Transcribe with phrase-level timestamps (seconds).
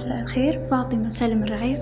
[0.00, 0.58] مساء الخير.
[0.58, 1.80] فاطمة سالم الرعيف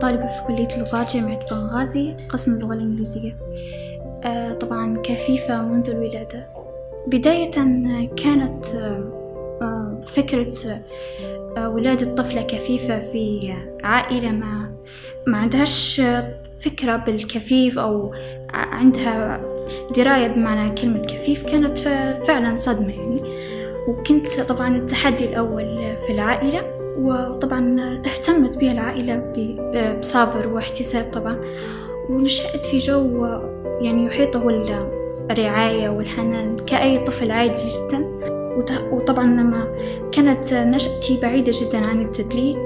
[0.00, 3.36] طالبة في كلية اللغات جامعة بنغازي قسم اللغة الإنجليزية.
[4.24, 6.46] آه، طبعا كفيفة منذ الولادة.
[7.06, 7.50] بداية
[8.16, 8.66] كانت
[9.62, 10.52] آه، فكرة
[11.56, 13.54] آه، ولادة طفلة كفيفة في
[13.84, 14.74] عائلة ما
[15.26, 16.02] ما عندهاش
[16.60, 18.14] فكرة بالكفيف أو
[18.54, 19.40] عندها
[19.96, 21.78] دراية بمعنى كلمة كفيف كانت
[22.26, 23.22] فعلا صدمة يعني.
[23.88, 26.83] وكنت طبعا التحدي الأول في العائلة.
[26.98, 29.32] وطبعا اهتمت بي العائلة
[30.00, 31.40] بصابر واحتساب طبعا.
[32.10, 33.26] ونشأت في جو
[33.80, 34.48] يعني يحيطه
[35.30, 38.14] الرعاية والحنان كأي طفل عادي جدا.
[38.92, 39.74] وطبعا لما
[40.12, 42.56] كانت نشأتي بعيدة جدا عن التدليل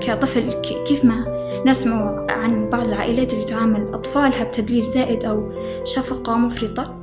[0.00, 0.52] كطفل
[0.86, 1.24] كيف ما
[1.66, 5.52] نسمع عن بعض العائلات اللي تعامل أطفالها بتدليل زائد أو
[5.84, 6.98] شفقة مفرطة.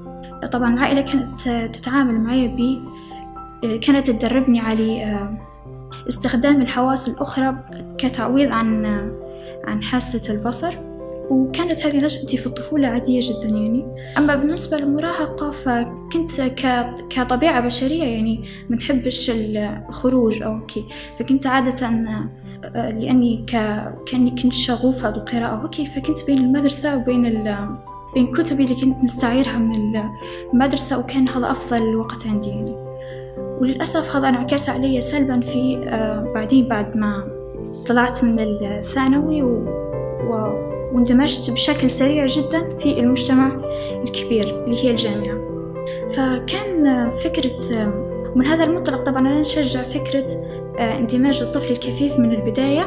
[0.51, 1.31] طبعا العائلة كانت
[1.77, 2.47] تتعامل معي
[3.61, 5.29] كانت تدربني على
[6.09, 7.55] استخدام الحواس الأخرى
[7.97, 8.85] كتعويض عن
[9.67, 10.75] عن حاسة البصر.
[11.29, 13.85] وكانت هذه نشأتي في الطفولة عادية جدا يعني.
[14.17, 16.41] أما بالنسبة للمراهقة فكنت
[17.09, 20.85] كطبيعة بشرية يعني منحبش الخروج أو كي.
[21.19, 21.89] فكنت عادة
[22.73, 23.45] لأني
[24.05, 27.43] كأني كنت شغوفة بالقراءة وكي فكنت بين المدرسة وبين
[28.13, 30.01] بين كتبي اللي كنت نستعيرها من
[30.53, 32.84] المدرسة وكان هذا أفضل وقت عندي يعني.
[33.61, 35.77] وللأسف هذا انعكس علي سلبا في
[36.35, 37.27] بعدين بعد ما
[37.87, 39.49] طلعت من الثانوي و...
[40.27, 40.65] و...
[40.93, 43.51] واندمجت بشكل سريع جدا في المجتمع
[44.03, 45.37] الكبير اللي هي الجامعة.
[46.09, 47.85] فكان فكرة
[48.35, 50.25] من هذا المنطلق طبعا أنا نشجع فكرة
[50.79, 52.83] اندماج الطفل الكفيف من البداية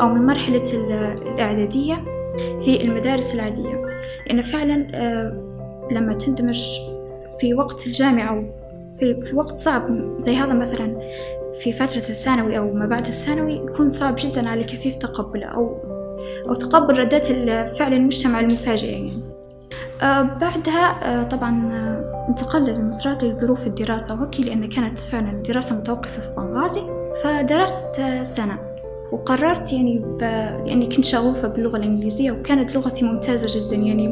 [0.00, 2.04] أو من مرحلة الإعدادية
[2.62, 3.86] في المدارس العادية.
[4.26, 4.74] لأن فعلا
[5.90, 6.64] لما تندمج
[7.40, 8.44] في وقت الجامعة
[9.02, 10.14] في, في وقت صعب.
[10.18, 10.98] زي هذا مثلا
[11.60, 15.76] في فترة الثانوي أو ما بعد الثانوي يكون صعب جدا على الكفيف تقبله أو
[16.48, 19.12] أو تقبل ردات الفعل المجتمع المفاجئة يعني.
[20.02, 26.20] آه بعدها آه طبعا آه انتقلنا لمصرات لظروف الدراسة وهكي لأن كانت فعلا دراسة متوقفة
[26.20, 26.82] في بنغازي
[27.22, 28.58] فدرست سنة.
[29.12, 30.22] وقررت يعني ب...
[30.66, 34.08] لأني كنت شغوفة باللغة الإنجليزية وكانت لغتي ممتازة جدا يعني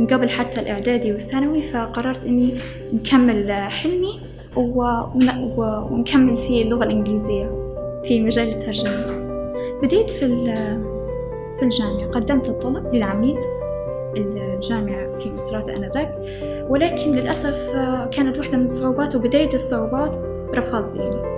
[0.00, 2.58] من قبل حتى الإعدادي والثانوي فقررت إني
[2.92, 4.04] نكمل حلمي.
[4.08, 4.16] و...
[4.16, 4.33] و...
[4.56, 7.50] ونكمل في اللغة الإنجليزية
[8.04, 9.24] في مجال الترجمة.
[9.82, 10.26] بديت في
[11.58, 12.10] في الجامعة.
[12.10, 13.38] قدمت الطلب للعميد
[14.16, 16.18] الجامعة في مصرات آنذاك.
[16.68, 17.70] ولكن للأسف
[18.12, 20.16] كانت واحدة من الصعوبات وبداية الصعوبات
[20.54, 21.34] رفض يعني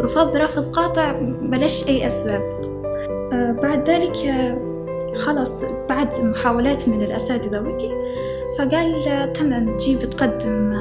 [0.00, 1.12] رفض رفض قاطع
[1.42, 2.42] بلاش أي أسباب.
[3.62, 4.16] بعد ذلك
[5.16, 7.90] خلص بعد محاولات من الأساتذة وكي
[8.58, 9.02] فقال
[9.32, 10.72] تمام تجيب تقدم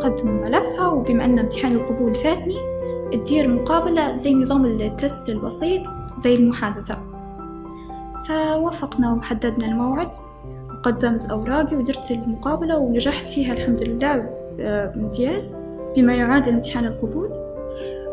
[0.00, 2.56] تقدم ملفها وبما أن امتحان القبول فاتني
[3.12, 5.82] تدير مقابلة زي نظام التست البسيط
[6.18, 6.98] زي المحادثة.
[8.28, 10.10] فوافقنا وحددنا الموعد
[10.70, 15.56] وقدمت أوراقي ودرت المقابلة ونجحت فيها الحمد لله بامتياز
[15.96, 17.30] بما يعادل امتحان القبول.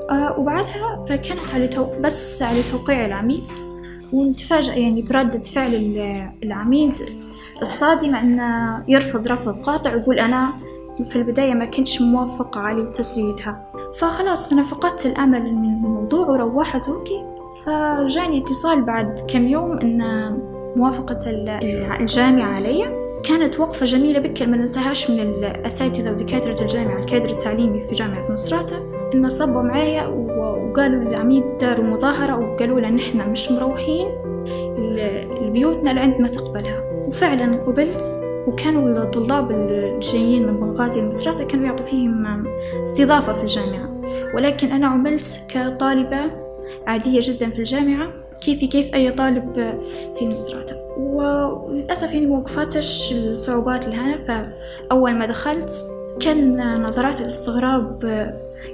[0.10, 1.86] آه وبعدها فكانت على تو...
[2.02, 3.44] بس على توقيع العميد
[4.14, 5.76] ونتفاجأ يعني بردة فعل
[6.44, 6.94] العميد
[7.62, 10.54] الصادمة أنه يرفض رفض قاطع ويقول أنا
[11.04, 13.64] في البداية ما كنتش موافقة على تسجيلها.
[14.00, 16.90] فخلاص أنا فقدت الأمل من الموضوع وروحت.
[16.90, 17.26] وكي
[17.66, 20.02] فجاني اتصال بعد كم يوم أن
[20.76, 21.18] موافقة
[22.00, 23.08] الجامعة علي.
[23.24, 28.76] كانت وقفة جميلة بكل ما ننساهاش من الأساتذة ودكاترة الجامعة الكادر التعليمي في جامعة مصراتة
[29.14, 34.08] إن صبوا معايا وقالوا للعميد داروا مظاهرة وقالوا لنا نحن مش مروحين
[35.42, 36.84] لبيوتنا لعند ما تقبلها.
[37.08, 38.27] وفعلا قبلت.
[38.48, 42.48] وكانوا الطلاب الجايين من بنغازي المصراتة كانوا يعطوا فيهم
[42.82, 44.02] استضافة في الجامعة.
[44.36, 46.32] ولكن أنا عملت كطالبة
[46.88, 49.54] عادية جدا في الجامعة كيفي كيف أي طالب
[50.20, 58.04] في مصراتة وللأسف يعني موقفاتش الصعوبات اللي هنا فأول ما دخلت كان نظرات الاستغراب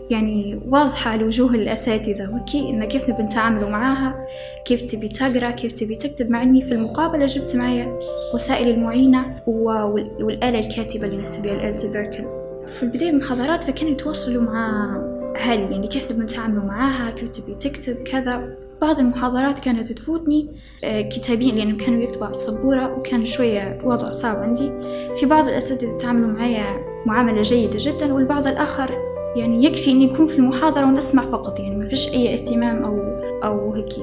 [0.09, 4.27] يعني واضحة على وجوه الأساتذة وكي إن كيف نبي نتعاملوا معاها
[4.65, 6.31] كيف تبي تقرأ كيف تبي تكتب.
[6.31, 7.99] مع إني في المقابلة جبت معايا
[8.33, 14.95] وسائل المعينة والآلة الكاتبة اللي نكتب بها الآلة بيركنز في البداية المحاضرات فكانوا يتواصلوا مع
[15.35, 18.57] أهلي يعني كيف نبي نتعاملوا معاها كيف تبي تكتب كذا.
[18.81, 20.47] بعض المحاضرات كانت تفوتني
[20.83, 24.71] كتابيا لأنهم كانوا يكتبوا على السبورة وكان شوية وضع صعب عندي.
[25.15, 28.91] في بعض الأساتذة تعاملوا معايا معاملة جيدة جدا والبعض الآخر
[29.35, 32.99] يعني يكفي إني أكون في المحاضرة ونسمع فقط يعني ما فيش أي اهتمام أو
[33.43, 33.93] أو هيك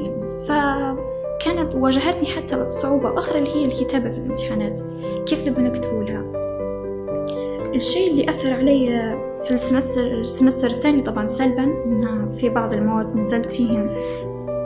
[0.48, 4.80] فكانت واجهتني حتى صعوبة أخرى اللي هي الكتابة في الامتحانات.
[5.26, 6.30] كيف نبي نكتبوا لها
[7.74, 8.86] الشيء اللي أثر علي
[9.44, 13.96] في ال semester, ال semester الثاني طبعا سلبا إن في بعض المواد نزلت فيهن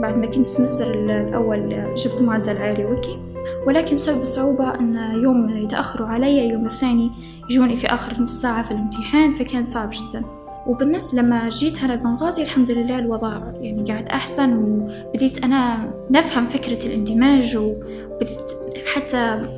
[0.03, 3.19] بعد ما كنت ال semester الأول جبت معدل عالي و okay
[3.67, 7.11] ولكن بسبب الصعوبة أن يوم يتأخروا علي يوم الثاني
[7.51, 10.25] يجوني في آخر نص ساعة في الامتحان فكان صعب جدا.
[10.67, 16.87] وبالنسبة لما جيت هنا بنغازي الحمد لله الوضع يعني قاعد أحسن وبديت أنا نفهم فكرة
[16.87, 18.53] الاندماج وبديت
[18.95, 19.49] حتى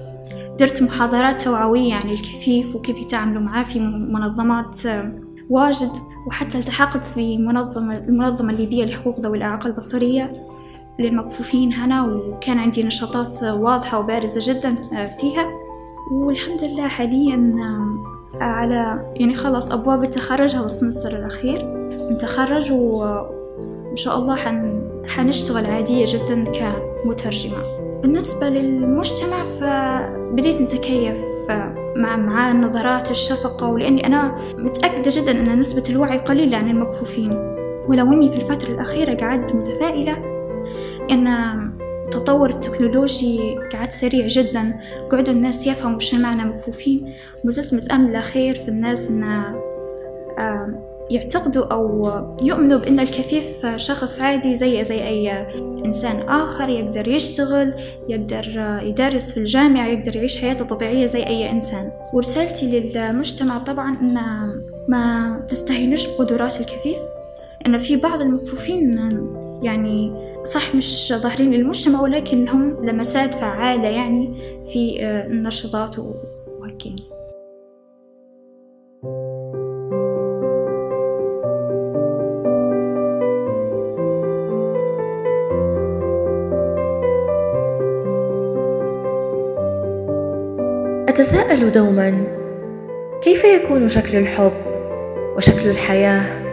[0.59, 4.81] درت محاضرات توعوية عن الكفيف وكيف يتعاملوا معاه في منظمات
[5.51, 5.91] واجد
[6.27, 10.33] وحتى التحقت في منظمة المنظمة الليبية لحقوق ذوي الإعاقة البصرية.
[10.99, 14.75] للمكفوفين هنا وكان عندي نشاطات واضحة وبارزة جدا
[15.21, 15.49] فيها.
[16.13, 17.55] والحمد لله حاليا
[18.41, 21.59] على يعني خلاص أبواب التخرج هذا السمستر الأخير
[22.13, 24.83] نتخرج وإن شاء الله حن...
[25.07, 27.57] حنشتغل عادية جدا كمترجمة.
[28.03, 31.19] بالنسبة للمجتمع فبديت نتكيف
[31.97, 37.31] مع مع نظرات الشفقة ولأني أنا متأكدة جدا أن نسبة الوعي قليلة عن المكفوفين.
[37.89, 40.36] ولو أني في الفترة الأخيرة قعدت متفائلة
[41.11, 41.27] أن
[42.07, 44.81] التطور التكنولوجي قاعد سريع جدا
[45.13, 47.13] قعدوا الناس يفهموا وش معنى مكفوفين.
[47.45, 49.55] وزلت متأملة خير في الناس إن
[51.11, 52.11] يعتقدوا أو
[52.43, 55.47] يؤمنوا بأن الكفيف شخص عادي زي زي أي
[55.85, 57.75] إنسان آخر يقدر يشتغل
[58.09, 61.91] يقدر يدرس في الجامعة يقدر يعيش حياته طبيعية زي أي إنسان.
[62.13, 64.15] ورسالتي للمجتمع طبعا أن
[64.89, 66.99] ما تستهينوش بقدرات الكفيف.
[67.67, 68.93] أن في بعض المكفوفين
[69.63, 70.13] يعني
[70.47, 74.35] صح مش ظاهرين للمجتمع ولكن لهم لمسات فعالة يعني
[74.73, 76.87] في النشاطات وهيك
[91.09, 92.25] أتساءل دوما
[93.23, 94.53] كيف يكون شكل الحب
[95.37, 96.47] وشكل الحياة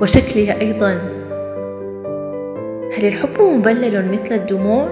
[0.00, 1.17] وشكلي أيضا؟
[2.96, 4.88] هل الحب مبلل مثل الدموع؟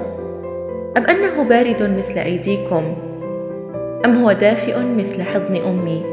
[0.96, 2.82] أم أنه بارد مثل أيديكم؟
[4.04, 6.04] أم هو دافئ مثل حضن أمي؟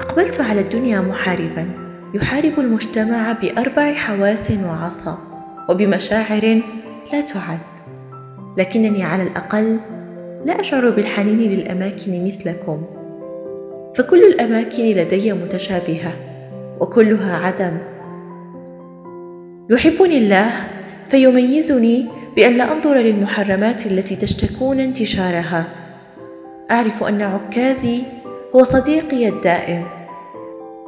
[0.00, 1.70] أقبلت على الدنيا محاربا
[2.14, 5.18] يحارب المجتمع بأربع حواس وعصا
[5.68, 6.60] وبمشاعر
[7.12, 7.58] لا تعد.
[8.56, 9.78] لكنني على الأقل
[10.44, 12.82] لا أشعر بالحنين للأماكن مثلكم.
[13.94, 16.12] فكل الأماكن لدي متشابهة
[16.80, 17.78] وكلها عدم
[19.70, 20.50] يحبني الله
[21.08, 22.06] فيميزني
[22.36, 25.64] بأن لا أنظر للمحرمات التي تشتكون انتشارها.
[26.70, 28.02] أعرف أن عكازي
[28.56, 29.84] هو صديقي الدائم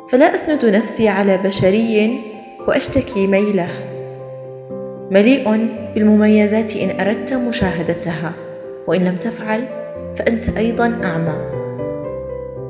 [0.09, 2.21] فلا أسند نفسي على بشري
[2.69, 3.69] وأشتكي ميله.
[5.11, 8.33] مليء بالمميزات إن أردت مشاهدتها
[8.87, 9.65] وإن لم تفعل
[10.17, 11.35] فأنت أيضا أعمى.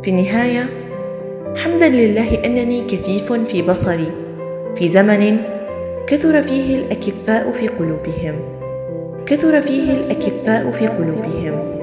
[0.03, 0.67] في النهاية
[1.57, 4.11] حمدا لله أنني كثيف في بصري.
[4.77, 5.37] في زمن
[6.11, 8.35] كثر فيه الأكفاء في قلوبهم.
[9.27, 11.80] كثر فيه الأكفاء في قلوبهم.